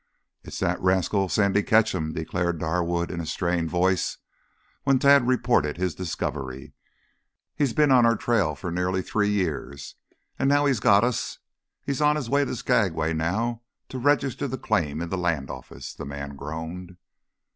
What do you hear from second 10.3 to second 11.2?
and now he's got